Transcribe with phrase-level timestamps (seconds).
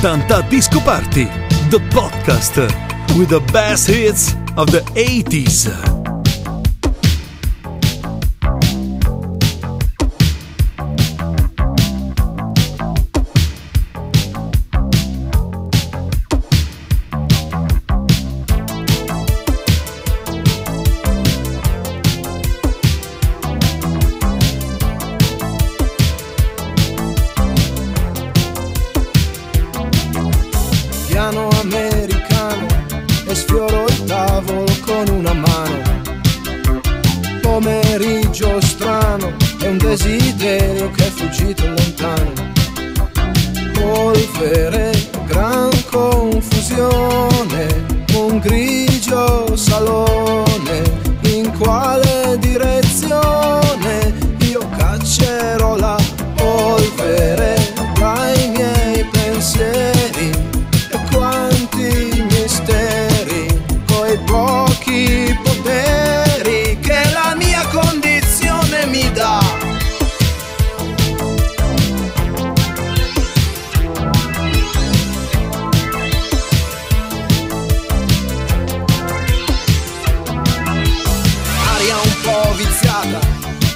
[0.00, 1.24] 80 Disco Party,
[1.70, 2.68] the podcast
[3.18, 5.97] with the best hits of the 80s.
[33.38, 36.02] sfioro il tavolo con una mano.
[37.40, 42.32] Pomeriggio strano, è un desiderio che è fuggito lontano.
[43.74, 44.90] Polvere,
[45.26, 47.66] gran confusione,
[48.14, 50.07] un grigio salone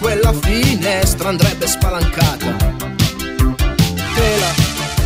[0.00, 2.56] quella finestra andrebbe spalancata.
[4.14, 4.52] Tela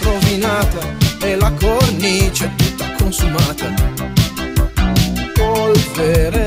[0.00, 3.74] rovinata e la cornice tutta consumata.
[5.34, 6.45] Polvere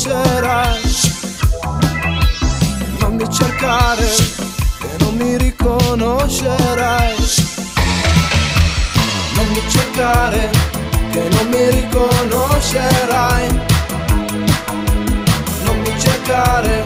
[0.00, 0.80] conoscerai.
[3.00, 4.06] Non mi cercare
[4.78, 7.14] che non mi riconoscerai.
[9.34, 10.50] Non mi cercare
[11.10, 13.60] che non mi riconoscerai.
[15.64, 16.82] Non mi cercare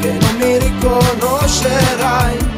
[0.00, 2.57] che non mi riconoscerai.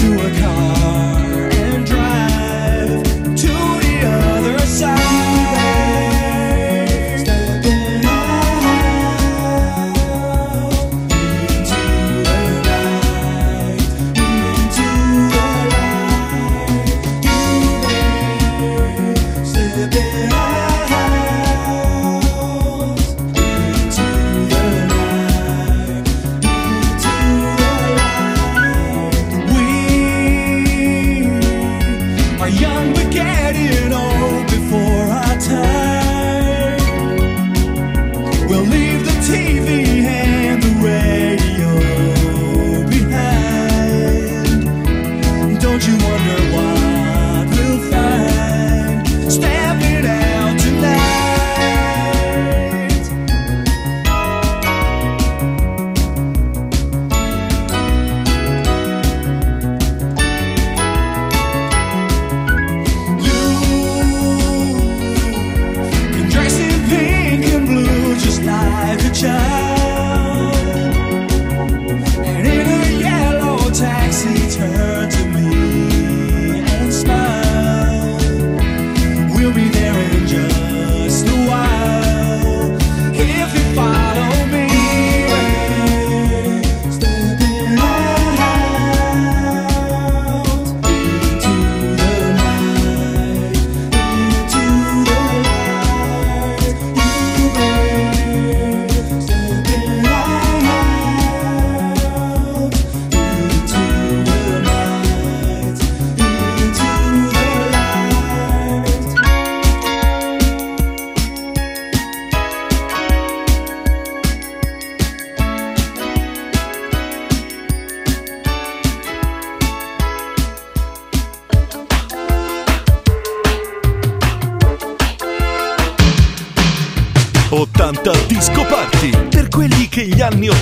[0.00, 0.69] to a car.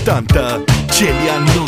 [0.08, 1.67] 80 ce li hanno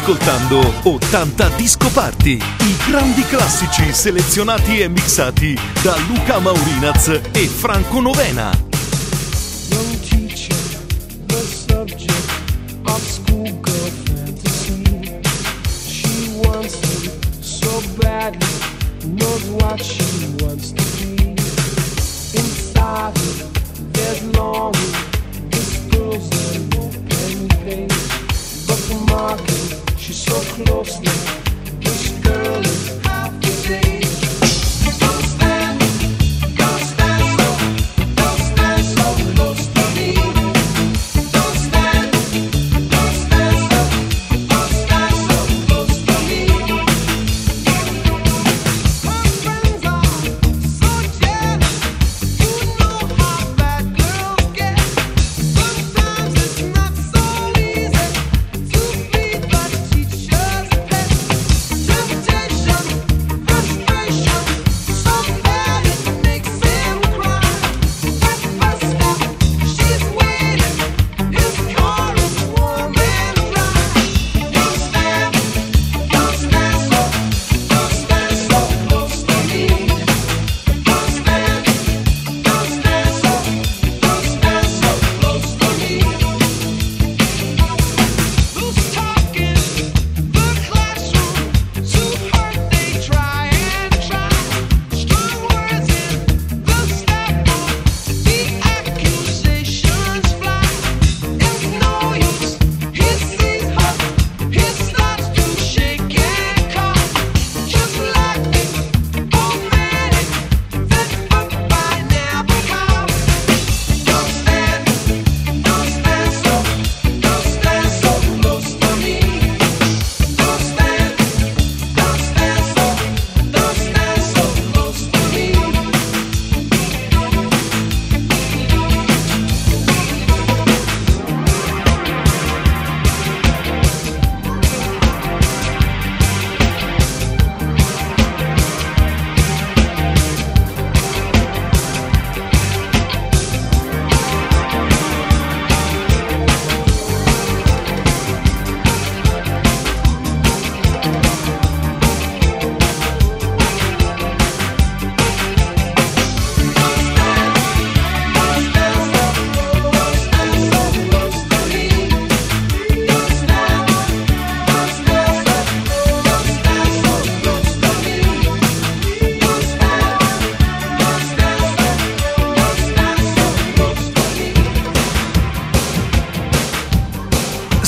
[0.00, 8.00] ascoltando 80 Disco Party, i grandi classici selezionati e mixati da Luca Maurinaz e Franco
[8.00, 8.69] Novena.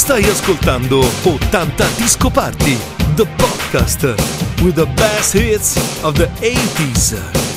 [0.02, 2.76] Stai ascoltando 80 Disco Party,
[3.14, 4.16] the podcast
[4.60, 7.51] with the best hits of the 80s.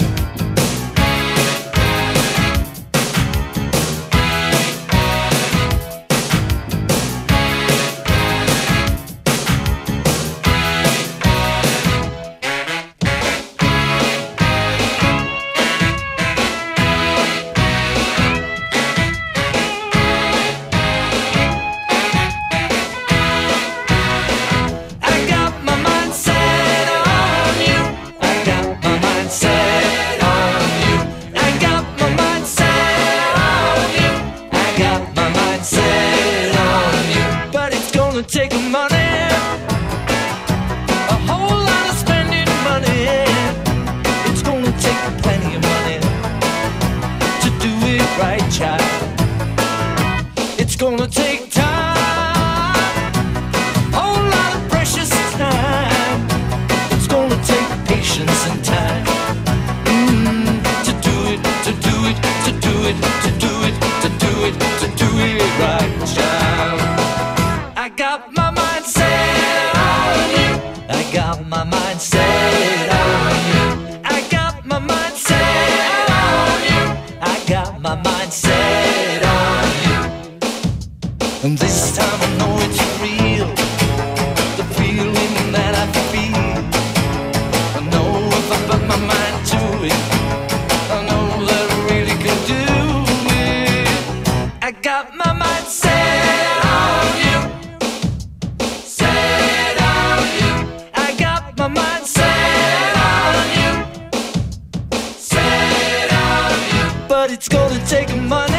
[107.35, 108.54] it's gonna take a month.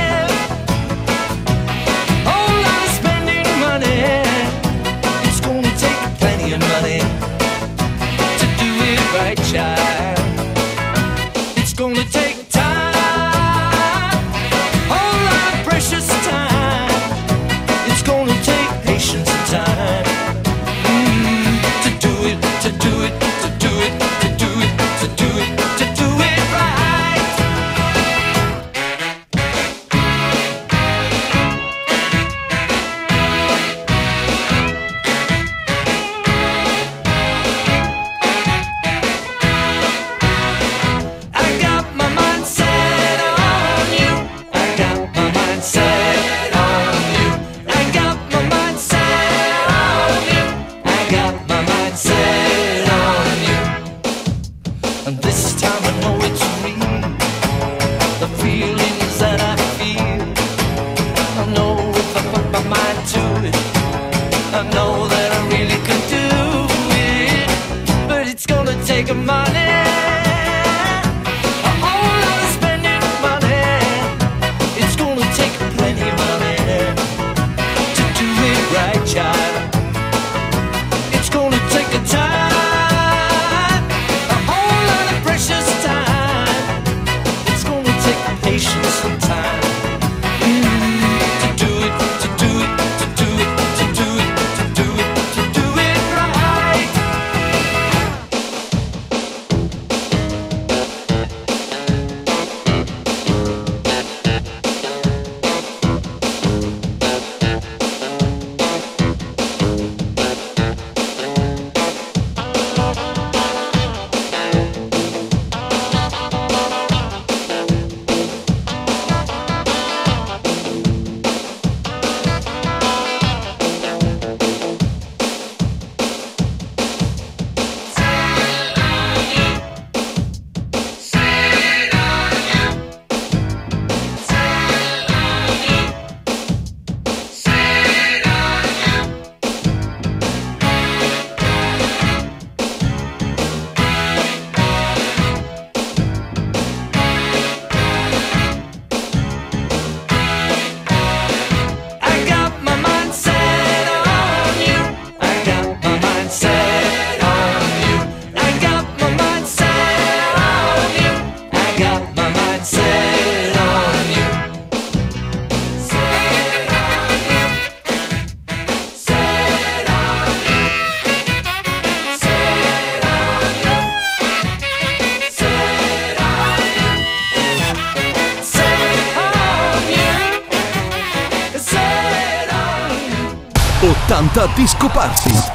[184.66, 184.90] Disco.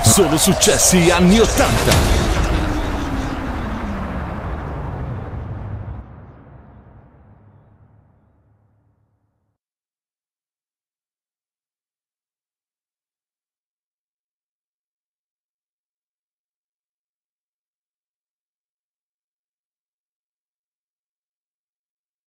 [0.03, 2.50] Solo successi anni 80.